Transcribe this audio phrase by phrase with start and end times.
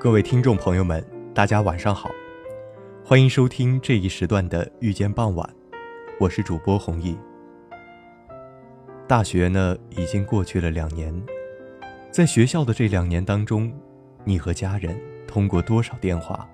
[0.00, 2.10] 各位听众朋友们，大家晚上好，
[3.04, 5.46] 欢迎收听这一时段的《遇见傍晚》，
[6.18, 7.18] 我是主播弘毅。
[9.06, 11.14] 大学呢，已经过去了两年，
[12.10, 13.70] 在学校的这两年当中，
[14.24, 16.48] 你和家人通过多少电话，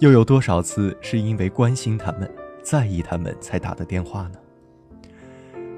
[0.00, 2.28] 又有多少次是因为关心他们、
[2.60, 4.34] 在意他们才打的电话呢？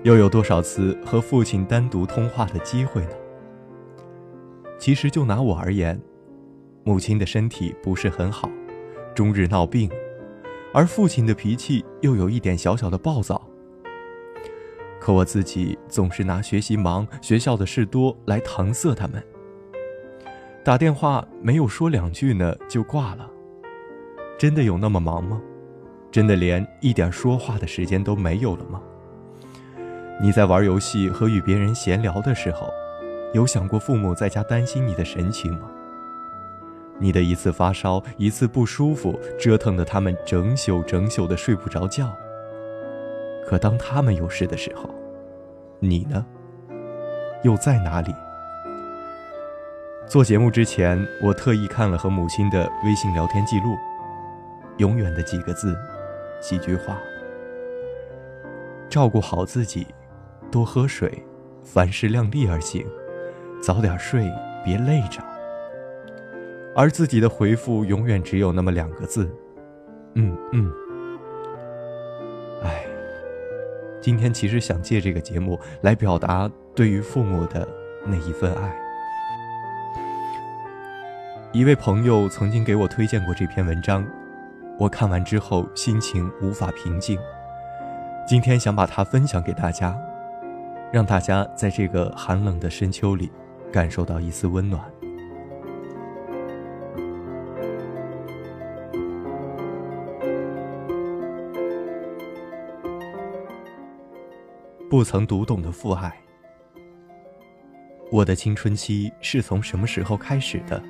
[0.03, 3.13] 又有多少次和父亲单独通话的机会呢？
[4.79, 6.01] 其实就拿我而言。
[6.85, 8.51] 母亲的身体不是很好，
[9.15, 9.89] 终日闹病，
[10.75, 13.41] 而父亲的脾气又有一点小小的暴躁。
[15.01, 19.23] 可我自己总是拿学习忙、学校的事多来搪塞他们。
[20.65, 23.31] 打电话没有说两句呢就挂了，
[24.39, 25.41] 真的有那么忙吗？
[26.11, 28.83] 真的连一点说话的时间都没有了吗？
[30.21, 32.69] 你在玩游戏和与别人闲聊的时候，
[33.35, 35.71] 有想过父母在家担心你的神情吗？
[37.02, 42.08] 你的一次发烧，一次不舒服，折腾得他们整宿整宿的睡不着觉。
[43.45, 44.89] 可当他们有事的时候，
[45.80, 46.24] 你呢？
[47.42, 48.14] 又在哪里？
[50.07, 53.77] 做节目之前，我特意看了和母亲的微信聊天记录，
[54.77, 55.77] 永远的几个字，
[56.41, 56.96] 几句话：
[58.89, 59.89] 照顾好自己，
[60.52, 61.20] 多喝水，
[61.64, 62.86] 凡事量力而行，
[63.61, 64.30] 早点睡，
[64.64, 65.20] 别累着。
[66.75, 69.29] 而自己的回复永远只有那么两个字
[70.15, 70.73] ：“嗯嗯。”
[72.65, 72.85] 哎，
[74.01, 77.67] 今天其实想借这个节目来表达对于父母的
[78.07, 78.79] 那一份爱。
[81.53, 84.07] 一位朋友曾经给我推荐过这篇文章，
[84.79, 87.19] 我看完之后心情无法平静。
[88.27, 89.95] 今天想把它分享给大家，
[90.93, 93.31] 让大家在这个寒冷的深秋里
[93.71, 94.92] 感受到一丝温暖。
[104.92, 106.13] 不曾读懂的父爱。
[108.11, 110.83] 我的青春期是从什么时候开始的？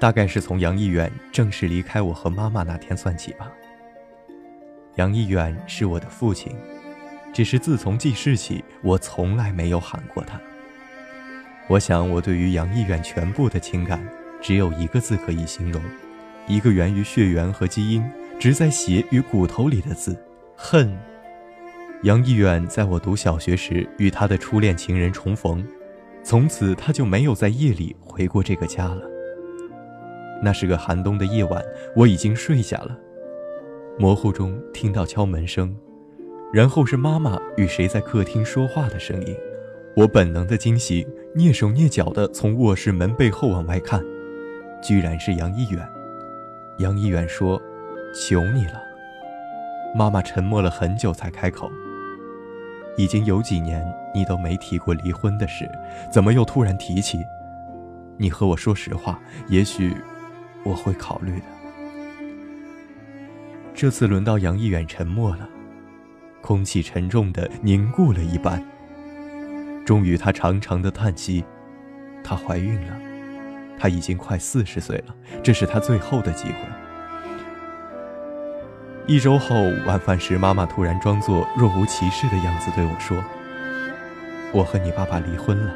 [0.00, 3.52] 大概是从杨义远正式离开我和妈妈那天算起吧。
[4.96, 6.56] 杨义远是我的父亲，
[7.32, 10.36] 只是自从记事起，我从来没有喊过他。
[11.68, 14.04] 我想，我对于杨义远全部的情感，
[14.42, 15.80] 只有一个字可以形容，
[16.48, 18.04] 一个源于血缘和基因，
[18.40, 20.20] 植在血与骨头里的字：
[20.56, 20.98] 恨。
[22.02, 25.66] 杨义远在我读小学时与他的初恋情人重逢，
[26.22, 29.02] 从此他就没有在夜里回过这个家了。
[30.42, 31.64] 那是个寒冬的夜晚，
[31.96, 32.96] 我已经睡下了，
[33.98, 35.74] 模糊中听到敲门声，
[36.52, 39.34] 然后是妈妈与谁在客厅说话的声音。
[39.96, 44.04] 我本能的惊醒，蹑手蹑脚地从卧室门背后往外看，
[44.82, 45.88] 居然是杨义远。
[46.78, 47.60] 杨义远说
[48.14, 48.82] ：“求你了。”
[49.96, 51.70] 妈妈沉默了很久才开口。
[52.96, 53.84] 已经有几年，
[54.14, 55.70] 你都没提过离婚的事，
[56.10, 57.18] 怎么又突然提起？
[58.16, 59.94] 你和我说实话，也许
[60.64, 61.44] 我会考虑的。
[63.74, 65.46] 这次轮到杨一远沉默了，
[66.40, 68.62] 空气沉重的凝固了一般。
[69.84, 71.44] 终于，他长长的叹息
[72.24, 72.98] ：“她怀孕了，
[73.78, 76.54] 她已经快四十岁了，这是她最后的机会。”
[79.08, 79.54] 一周后
[79.86, 83.16] 晚饭时，妈妈突然装作若无其事的样子对我说
[84.52, 85.72] ：“我和你爸爸离婚了，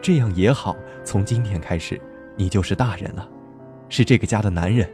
[0.00, 0.76] 这样也好。
[1.02, 2.00] 从今天开始，
[2.36, 3.28] 你就是大人了，
[3.88, 4.88] 是这个家的男人。”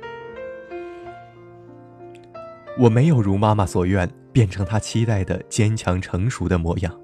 [2.80, 6.98] 我没有如妈妈所愿变成她期待的坚强成熟的模样。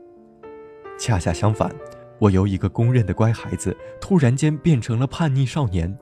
[0.99, 1.71] 恰恰相反，
[2.19, 5.95] 我由一个公认的乖孩子，突然间变成了叛逆少年，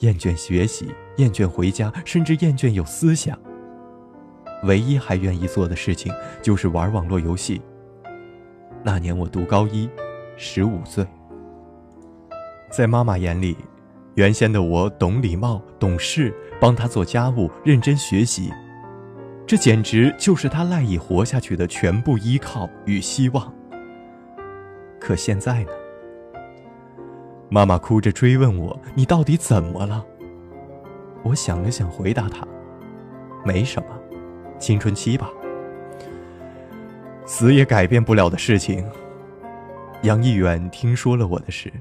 [0.00, 3.38] 厌倦学习，厌倦回家，甚至厌倦有思想。
[4.64, 6.12] 唯一还愿意做的事情
[6.42, 7.62] 就是玩网络游戏。
[8.82, 9.88] 那年我读高一，
[10.36, 11.06] 十五岁。
[12.70, 13.56] 在妈妈眼里，
[14.14, 18.52] 原先的我懂礼貌、懂事，帮她做家务、认真学习，
[19.46, 23.52] 这简直就是她赖以活下去的全部依靠与希望。
[25.00, 25.70] 可现在呢？
[27.50, 30.04] 妈妈哭着追问我：“你到底怎么了？”
[31.22, 32.46] 我想了想，回答她
[33.46, 33.88] ：“没什么，
[34.64, 35.30] 青春期吧。
[37.26, 38.82] 死也改变不了的事情。”
[40.02, 41.72] 杨议远听说了我的事，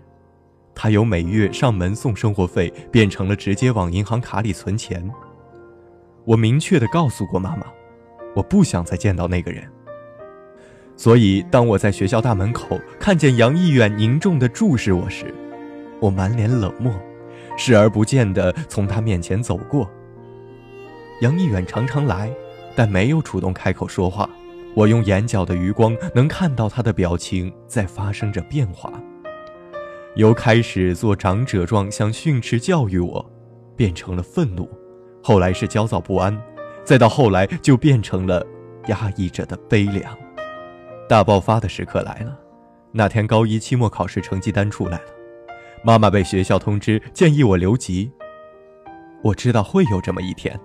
[0.76, 5.10] 他由每月上门送生活费变成了直接往银行卡里存钱。
[6.26, 7.66] 我明确的告诉过妈妈，
[8.36, 9.64] 我不想再见到那个人。
[10.96, 15.34] 所以，当我在学校大门口看见杨议远凝重地注视我时，
[16.00, 16.94] 我满脸冷漠，
[17.58, 19.90] 视而不见地从他面前走过。
[21.22, 22.32] 杨议远常常来，
[22.75, 24.30] 但没有主动开口说话。
[24.75, 28.92] 我用眼角的余光能看到他的表情在发生着变化，
[30.16, 33.31] 由开始做长者状想训斥教育我，
[33.75, 34.68] 变成了愤怒，
[35.22, 36.36] 后来是焦躁不安，
[36.84, 38.44] 再到后来就变成了
[38.88, 40.18] 压抑着的悲凉。
[41.08, 42.36] 大爆发的时刻来了，
[42.92, 45.06] 那天高一期末考试成绩单出来了，
[45.84, 48.12] 妈妈被学校通知建议我留级。
[49.22, 50.60] 我知道会有这么一天，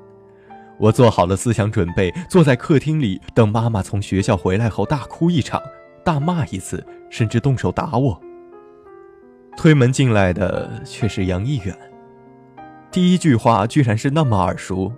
[0.78, 5.60] 我做好了思想准备，坐在客厅里等妈妈从学校回来后大哭一场，
[6.04, 8.20] 大骂一次，甚至动手打我。
[9.56, 11.76] 推门进来的却是杨议远，
[12.92, 14.92] 第一句话居然是那么耳熟：“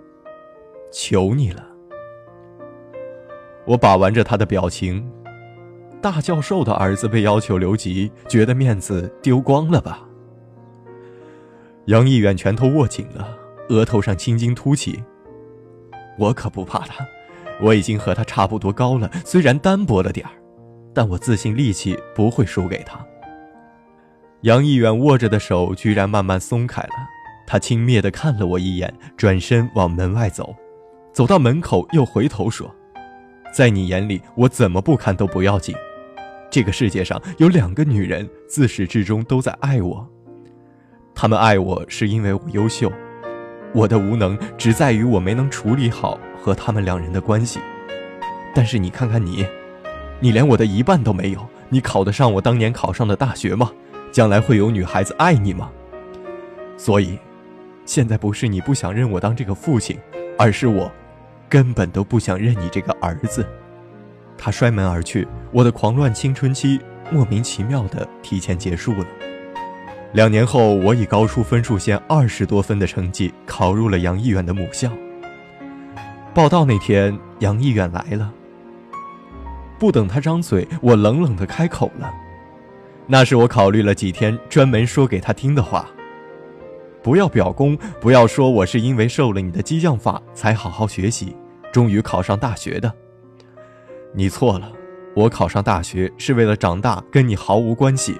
[0.93, 1.65] 求你了。”
[3.65, 5.11] 我把玩着他的表情。
[5.99, 10.01] 大教授的儿子被要求留级，觉得面子丢光了吧？
[11.85, 13.37] 杨一远拳头握紧了，
[13.69, 15.03] 额头上青筋凸起。
[16.21, 17.03] 我可不怕他，
[17.59, 20.31] 我已经和他差不多高了，虽然单薄了点儿，
[20.93, 23.03] 但我自信力气不会输给他。
[24.41, 26.93] 杨议远握着的手居然慢慢松开了，
[27.47, 30.55] 他轻蔑地看了我一眼，转身往门外走，
[31.11, 32.69] 走到门口又回头说
[33.51, 35.75] ：“在你眼里，我怎么不堪都不要紧。”
[36.51, 40.07] 这个世界上有两个女人，自始至终都在爱我。
[41.15, 42.91] 她们爱我是因为我优秀，
[43.73, 47.59] 我的无能只在于我没能处理好和他们两人的关系。
[48.53, 49.45] 但是你看看你，
[50.19, 53.71] 你连我的一半都没有，你考得上我当年考上的大学吗？
[54.11, 55.71] 将来会有女孩子爱你吗？
[56.75, 57.17] 所以，
[57.85, 59.97] 现在不是你不想认我当这个父亲，
[60.37, 60.91] 而是我，
[61.47, 63.47] 根本都不想认你这个儿子。
[64.37, 66.77] 他摔门而去，我的狂乱青春期
[67.09, 69.05] 莫名其妙的提前结束了。
[70.13, 74.91] 两年后，我以高出分数线二十多分的成绩考入了杨议远的母校。
[76.33, 78.33] 报到那天，杨议远来了。
[79.79, 82.13] 不等他张嘴，我冷冷的开口了，
[83.07, 85.89] 那是我考虑了几天，专门说给他听的话。
[87.01, 91.35] 不要表功，不要说我是因为受了你的激将法才好好学习，
[91.71, 92.93] 终于考上大学的。
[94.13, 94.71] 你错了，
[95.15, 98.19] 我考上大学是为了长大，跟你毫无关系。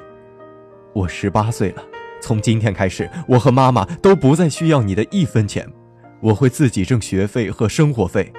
[0.93, 1.83] 我十八岁了，
[2.21, 5.67] 从今天开始，我和妈妈都不再需要你的一分钱，
[6.19, 8.31] 我会自己挣学费和生活费，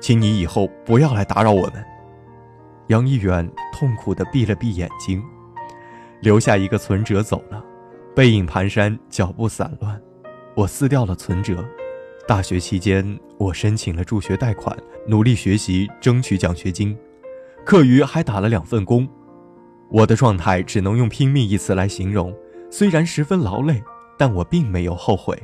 [0.00, 1.84] 请你以后不要来打扰我们。
[2.88, 5.22] 杨一远痛苦地闭了闭眼睛，
[6.20, 7.64] 留下一个存折走了，
[8.16, 10.00] 背影蹒跚，脚步散乱。
[10.56, 11.64] 我撕掉了存折。
[12.26, 14.76] 大学期间，我申请了助学贷款，
[15.06, 16.96] 努力学习，争取奖学金，
[17.64, 19.08] 课余还打了两份工。
[19.90, 22.32] 我的状态只能用拼命一词来形容，
[22.70, 23.82] 虽然十分劳累，
[24.16, 25.36] 但我并没有后悔。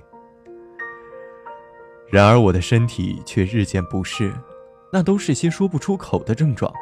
[2.08, 4.32] 然而我的身体却日渐不适，
[4.92, 6.72] 那都是些说不出口的症状，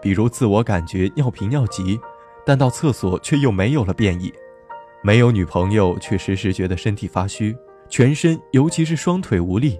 [0.00, 2.00] 比如自我感觉尿频尿急，
[2.46, 4.30] 但到厕所却又没有了便意；
[5.02, 7.54] 没有女朋友，却时时觉得身体发虚。
[7.90, 9.78] 全身，尤其是双腿无力。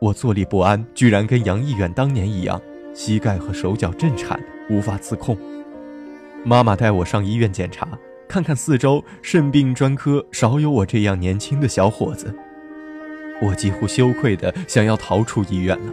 [0.00, 2.62] 我坐立不安，居然跟杨议远当年一样，
[2.94, 5.36] 膝盖和手脚震颤，无法自控。
[6.48, 7.88] 妈妈带我上医院检查，
[8.28, 12.32] 看看四周，肾病专科少有我这样年轻的小伙子。
[13.42, 15.92] 我几乎羞愧的想要逃出医院了。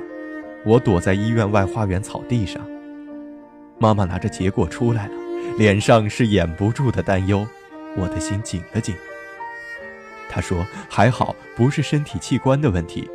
[0.63, 2.61] 我躲在医院外花园草地上。
[3.79, 5.13] 妈妈拿着结果出来了，
[5.57, 7.47] 脸上是掩不住的担忧。
[7.97, 8.93] 我的心紧了紧。
[10.29, 13.09] 她说：“还好，不是身体器官的问题，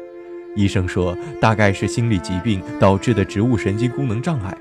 [0.56, 4.52] 医生说大概是心理疾病导致的植物神经功能障碍。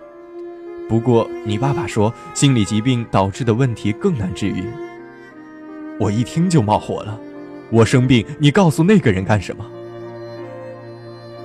[0.88, 4.64] 不过你爸爸说心理疾病导致的问题更难治愈。
[6.00, 7.20] 我一听就冒火了，
[7.72, 9.66] 我生病，你告诉那个人干什么？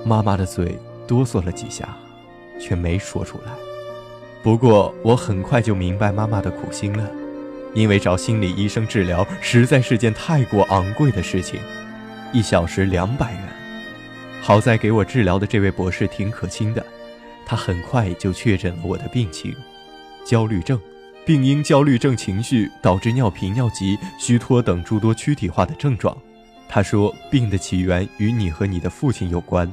[0.05, 1.89] 妈妈的嘴哆嗦了几下，
[2.59, 3.51] 却没说出来。
[4.43, 7.09] 不过我很快就明白妈妈的苦心了，
[7.73, 11.59] 因为找心理医生治疗实在是件太过昂贵的事情，
[12.31, 13.41] 一小时两百元。
[14.41, 16.85] 好在给我治疗的这位博士挺可亲的，
[17.45, 19.55] 他很快就确诊了我的病情——
[20.25, 20.79] 焦虑症，
[21.25, 26.17] 病因焦虑症情绪导致尿频、尿急、虚脱等诸多躯体化的症状。
[26.69, 29.71] 他说，病的起源与你和你的父亲有关。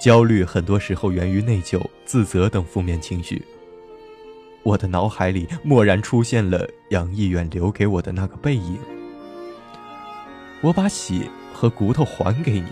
[0.00, 3.42] 焦虑很多时候源于内疚、自责等负面情绪。
[4.62, 8.78] 我的脑海里蓦然出现了杨毅远留给我的那个背影。
[10.62, 12.64] 我把血和骨头还给你。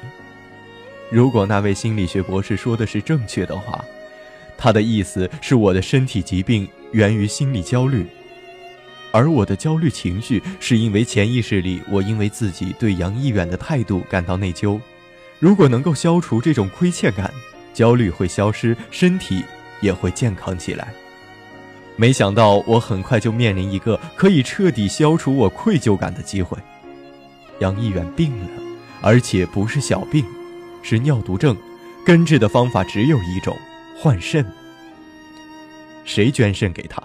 [1.10, 3.84] 如果那位心理学博士说的是正确的话，
[4.58, 8.04] 他的意思是我的身体疾病源于心理焦虑，
[9.12, 14.78] 而我的焦虑情绪是因为潜意识里我因为自己对杨毅远的态度感到内疚。
[15.38, 17.32] 如果能够消除这种亏欠感，
[17.72, 19.44] 焦虑会消失，身体
[19.80, 20.92] 也会健康起来。
[21.94, 26.58] 没想到我很快就面临一个可以彻底消除我愧疚感的机会。
[27.60, 28.48] 杨毅远病了，
[29.00, 30.24] 而且不是小病，
[30.82, 31.56] 是尿毒症，
[32.04, 33.56] 根治的方法只有一种：
[34.00, 34.46] 换肾。
[36.04, 37.02] 谁捐肾给他？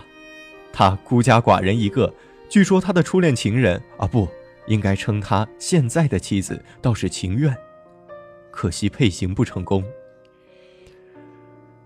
[0.71, 2.13] 他孤家寡人一个，
[2.47, 4.27] 据说他的初恋情人啊，不
[4.67, 7.55] 应该称他现在的妻子，倒是情愿。
[8.51, 9.83] 可惜配型不成功。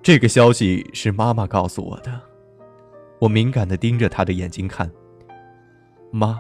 [0.04, 2.22] 这个消息是妈妈告诉我的，
[3.20, 4.92] 我敏感的盯着她的眼睛看。
[6.12, 6.40] 妈，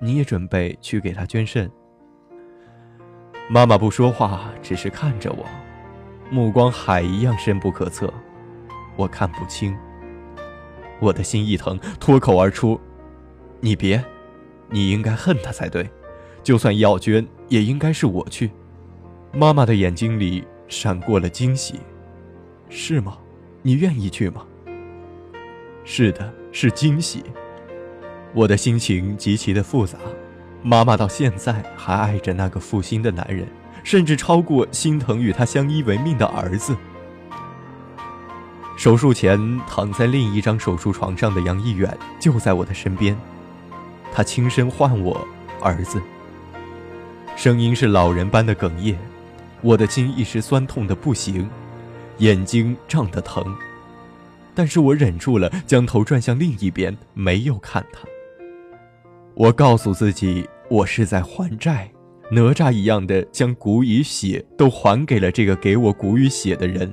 [0.00, 1.70] 你也准备去给他捐肾？
[3.48, 5.44] 妈妈不说话，只是看着我，
[6.30, 8.12] 目光海一样深不可测，
[8.96, 9.76] 我看不清。
[11.00, 12.78] 我的心一疼，脱口而出
[13.60, 14.04] ：“你别，
[14.68, 15.88] 你应该恨他才对，
[16.42, 18.50] 就算要捐，也应该是我去。”
[19.32, 21.80] 妈妈的眼睛里闪过了惊喜，
[22.68, 23.18] 是吗？
[23.62, 24.44] 你愿意去吗？
[25.84, 27.22] 是的，是惊喜。
[28.34, 29.98] 我的心情极其的复杂。
[30.62, 33.46] 妈妈到现在还爱着那个负心的男人，
[33.88, 36.76] 甚至超过心疼与他相依为命的儿子。
[38.76, 43.16] 手术前躺在另一张手术床上的杨毅远就在我的身边，
[44.12, 45.26] 他轻声唤我
[45.62, 46.02] 儿子，
[47.34, 48.94] 声音是老人般的哽咽。
[49.62, 51.48] 我的心一时酸痛的不行，
[52.18, 53.56] 眼睛胀得疼，
[54.54, 58.00] 但是我忍住了，将头转向另一边，没有看他。
[59.32, 61.90] 我告诉自己，我是在还债，
[62.30, 66.92] 哪吒一样的将骨与血都还给了这个给我骨与血的人。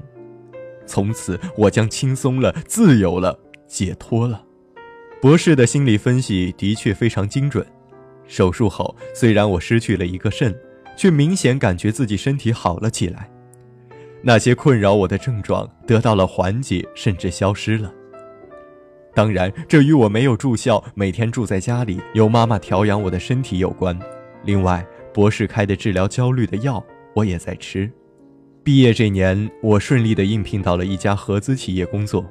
[0.86, 4.44] 从此，我将轻松了，自由了，解脱了。
[5.22, 7.66] 博士的心理分析的确非常精准。
[8.28, 10.56] 手术后，虽然我失去了一个肾。
[10.98, 13.30] 却明显感觉自己身体好了起来，
[14.22, 17.92] 那些困扰我的症状得到了缓解，甚至消失了。
[19.14, 24.00] 当然，这与我没有住校，每天住在家里，由妈妈调养我的身体有关。
[24.46, 24.86] 另外，
[25.16, 27.90] 博士开的治疗焦虑的药，我也在吃。
[28.66, 32.26] 毕业这年，我顺利地应聘到了一家合资企业工作。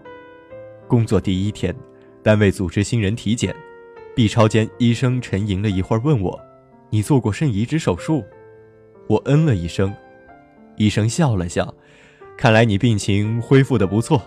[0.87, 1.75] 工作第一天，
[2.23, 3.57] 单位组织新人体检
[4.14, 6.38] ，B 超间医生沉吟了一会儿，问我
[6.93, 8.23] ：“你做过肾移植手术？”
[9.09, 9.91] 我嗯了一声，
[10.76, 11.75] 医生笑了笑，
[12.37, 14.21] 看来你病情恢复的不错，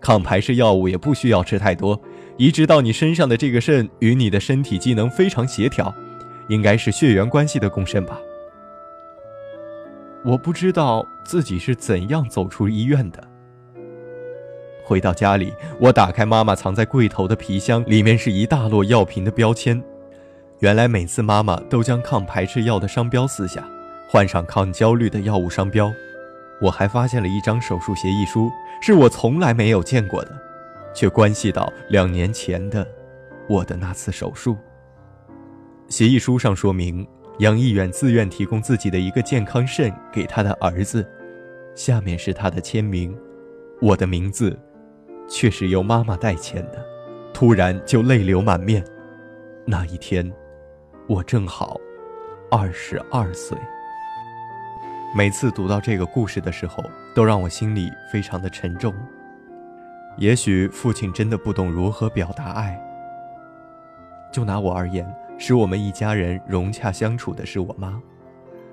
[0.00, 2.02] 抗排斥药物也不需要吃太多。
[2.36, 5.94] 移植到你身上的这个肾与你的身体机能非常协调，
[6.50, 8.20] 应该是血缘关系的共生吧。
[10.24, 13.24] 我不知道自己是怎样走出医院的。
[14.84, 19.80] 回到家里，我打开妈妈藏在柜头的皮箱，里面是一大摞药瓶的标签。
[20.58, 23.66] 原来每次妈妈都将抗排斥药的商标撕下。
[24.08, 25.92] 换上抗焦虑的药物商标，
[26.60, 28.50] 我还发现了一张手术协议书，
[28.82, 30.36] 是我从来没有见过的，
[30.92, 32.84] 却关系到两年前的
[33.48, 34.56] 我的那次手术。
[35.90, 37.04] 协议书上说明，
[37.40, 41.04] 杨毅远自愿提供自己的一个健康肾给他的儿子，
[41.74, 43.12] 下面是他的签名，
[43.82, 44.56] 我的名字
[45.28, 46.80] 却是由妈妈代签的，
[47.34, 48.84] 突然就泪流满面。
[49.66, 50.32] 那一天，
[51.08, 51.76] 我正好
[52.52, 53.58] 二十二岁。
[55.12, 56.84] 每次读到这个故事的时候，
[57.16, 58.94] 都让我心里非常的沉重。
[60.18, 62.80] 也许父亲真的不懂如何表达爱。
[64.30, 65.04] 就拿我而言，
[65.40, 67.98] 使我们一家人融洽相处的是我妈，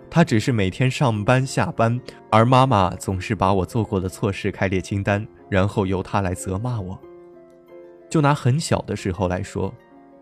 [0.09, 1.97] 她只是每天上班下班，
[2.29, 6.99] 而妈妈总是把我做过的错事开列清单，然后由她来责骂我。
[8.09, 9.73] 就拿很小的时候来说，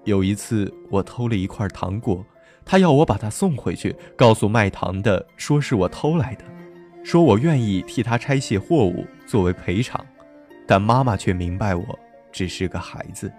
[0.04, 2.24] 有一次我偷了一块糖果，
[2.64, 6.46] 她要我把它送回去，告诉卖糖的说是我偷来的，
[7.04, 10.06] 说我愿意替他拆卸货物作为赔偿，
[10.68, 12.00] 但妈妈却明白我
[12.32, 13.32] 只是个孩子。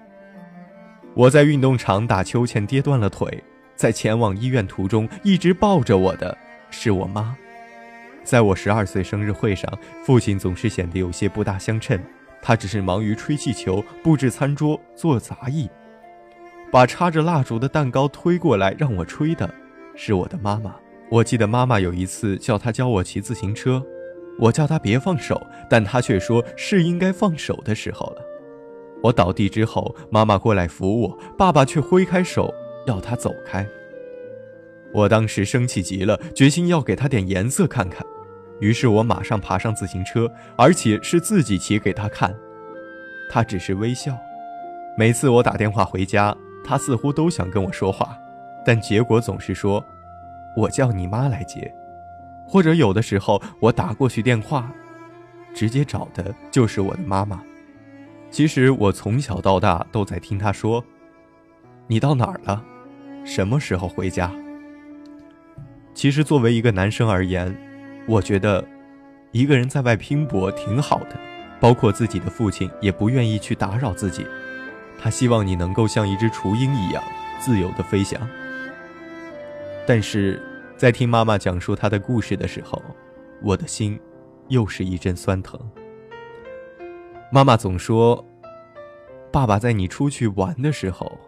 [1.17, 3.43] 我在运动场打秋千跌断了腿，
[3.75, 6.37] 在前往医院途中一直抱着我的。
[6.69, 7.35] 是我妈，
[8.23, 9.67] 在我十二岁生日会上，
[10.05, 11.99] 父亲总是显得有些不大相称。
[12.43, 15.71] 他只是忙于吹气球、布置餐桌、做杂役。
[16.71, 19.49] 把插着蜡烛的蛋糕推过来让我吹的，
[19.95, 20.77] 是我的妈妈。
[21.09, 23.83] 我记得妈妈有一次叫他教我骑自行车，
[24.39, 28.23] 我叫他别放手，但他却说是应该放手的时候了。
[29.07, 32.53] 我倒地之后，妈妈过来扶我，爸爸却挥开手
[32.87, 33.65] 要他走开。
[34.93, 38.05] 我当时生气极了，决心要给他点颜色看看。
[38.59, 42.35] 于是我马上爬上自行车，而且是自己骑给他看。
[43.31, 44.17] 他只是微笑。
[44.99, 48.19] 每次我打电话回家，他似乎都想跟我说话，
[48.65, 49.85] 但结果总是说
[50.57, 51.73] ：“我叫你妈来接。”
[52.49, 54.73] 或者有的时候我打过去电话，
[55.55, 57.41] 直接找的就是我的妈妈。
[58.37, 60.85] 其实我从小到大都在听他说
[61.89, 62.63] ：“你到哪儿了？
[63.25, 64.31] 什么时候回家？”
[65.95, 67.57] 其实，作为一个男生而言，
[68.07, 68.63] 我觉得，
[69.33, 71.19] 一个人在外拼搏挺好的，
[71.59, 74.27] 包括自己的父亲也不愿意去打扰自己，
[74.99, 77.03] 他希望你能够像一只雏鹰一样
[77.41, 78.21] 自由的飞翔。
[79.87, 80.43] 但是
[80.77, 82.83] 在听妈妈讲述她的故事的时候，
[83.41, 83.99] 我的心
[84.49, 85.59] 又是一阵酸疼。
[87.31, 88.25] 妈妈总说，
[89.33, 91.19] 爸爸在你出去玩的时候。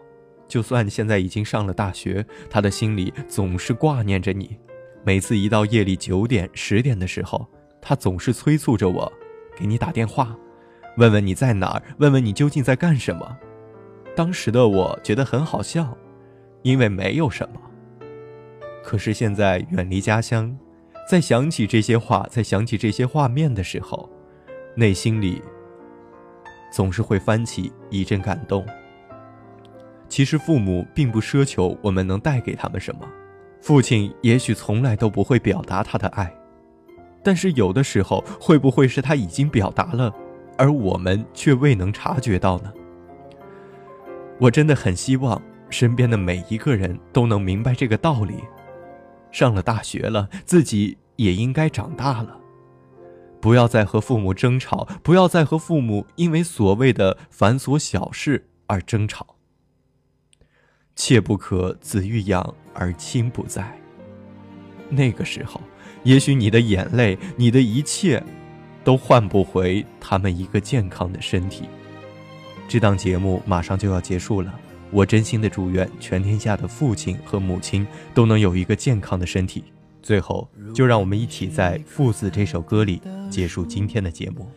[0.47, 4.57] 就算现在已经上了大学，他的心里总是挂念着你。
[5.03, 7.45] 每次一到夜里九点、十点的时候，
[7.79, 9.11] 他总是催促着我
[9.55, 10.35] 给你打电话，
[10.97, 13.37] 问问你在哪儿，问问你究竟在干什么。
[14.15, 15.95] 当时的我觉得很好笑，
[16.63, 17.61] 因为没有什么。
[18.83, 20.57] 可是现在远离家乡，
[21.07, 24.09] 在想起这些话，在想起这些画面的时候，
[24.75, 25.43] 内心里
[26.71, 28.65] 总是会翻起一阵感动。
[30.07, 33.07] 其实父母并不奢求我们能带给他们什么，
[33.61, 36.33] 父亲也许从来都不会表达他的爱，
[37.23, 40.11] 但是有的时候会不会是他已经表达了，
[40.57, 42.73] 而我们却未能察觉到呢？
[44.39, 48.35] 我真的很希望身边的每一个人都能明白这个道理，
[49.31, 52.38] 上了大学了，自己也应该长大了，
[53.41, 59.35] 不要再和父母争吵，不要再和父母因为所谓的繁琐小事而争吵。
[60.95, 63.79] 切不可子欲养而亲不在。
[64.89, 65.61] 那个时候，
[66.03, 68.21] 也许你的眼泪，你的一切，
[68.83, 71.69] 都换不回他们一个健康的身体。
[72.67, 74.53] 这档节目马上就要结束了，
[74.91, 79.63] 我真心的祝愿全天下的父亲和母亲都能有一个健康的身体。
[80.01, 84.47] 最后，就让我们一起在《父子》这首歌里结束今天的节目。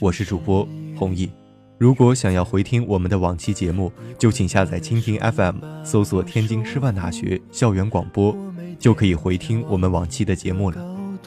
[0.00, 0.66] 我是主播
[0.96, 1.30] 弘毅。
[1.78, 8.36] 如果想要回听我们的往期节目，就请下载蜻蜓 FM，搜索天津师范大学校园广播，
[8.78, 10.76] 就可以回听我们往期的节目了。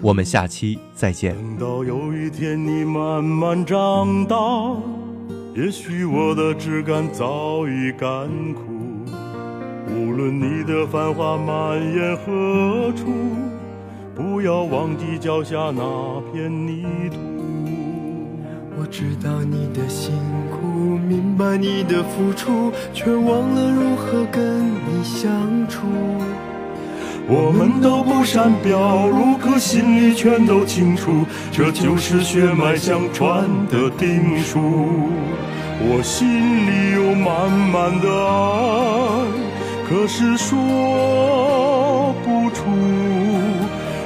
[0.02, 1.36] 我们下期再见。
[1.36, 4.36] 等到有一天你慢慢长大，
[5.56, 8.75] 也许我的枝干早已干枯。
[9.88, 13.06] 无论你的繁华蔓延何处，
[14.16, 17.18] 不要忘记脚下那片泥土。
[18.78, 20.14] 我知道你的辛
[20.52, 20.68] 苦，
[21.08, 25.32] 明白你的付出，却忘了如何跟你相
[25.68, 25.88] 处。
[27.28, 34.60] 我们都不善表露，可心里全都清楚，这就是血脉相传的定数。
[35.88, 39.26] 我心里有满满的爱，
[39.88, 42.64] 可是说不出，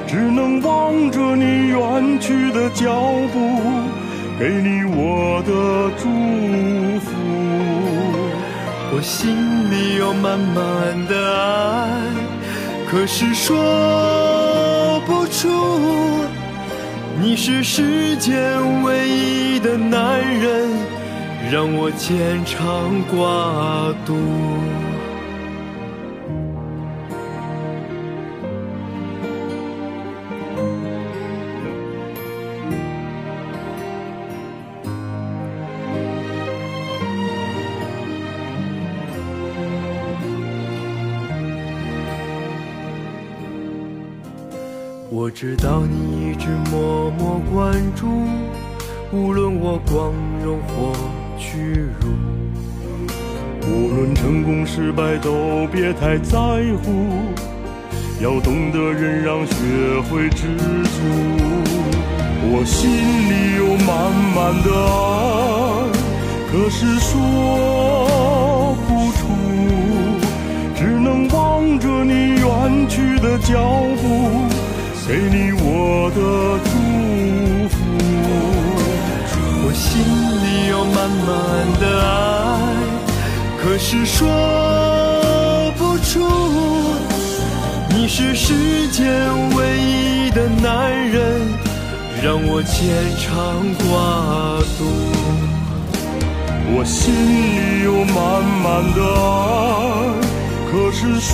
[0.06, 3.02] 只能望着你远去的脚
[3.34, 3.62] 步。
[4.38, 5.52] 给你我的
[5.98, 6.08] 祝
[7.00, 7.12] 福，
[8.94, 9.30] 我心
[9.72, 11.90] 里有满满的爱，
[12.90, 15.50] 可是说不出。
[17.22, 20.70] 你是世间唯一的男人，
[21.52, 24.16] 让我牵肠挂肚。
[45.42, 48.06] 知道你一直默默关注，
[49.14, 50.12] 无论我光
[50.44, 50.92] 荣或
[51.38, 52.10] 屈辱，
[53.66, 56.38] 无论成功失败都别太在
[56.84, 57.06] 乎，
[58.22, 59.54] 要懂得忍让，学
[60.12, 61.00] 会知足。
[62.52, 65.88] 我心里有满满的爱，
[66.52, 69.22] 可是说不出，
[70.76, 73.56] 只能望着你远去的脚
[74.02, 74.59] 步。
[75.10, 76.22] 给你我的
[76.66, 76.70] 祝
[77.68, 77.76] 福，
[79.66, 81.28] 我心里有满满
[81.80, 82.08] 的爱，
[83.58, 84.22] 可是说
[85.80, 86.22] 不出。
[87.90, 89.10] 你是世间
[89.56, 91.42] 唯一的男人，
[92.24, 92.78] 让我牵
[93.18, 93.90] 肠挂
[94.78, 94.86] 肚。
[96.72, 100.14] 我心里有满满的爱，
[100.72, 101.34] 可是说